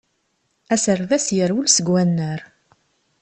[0.73, 2.39] Aserdas yerwel seg wannar.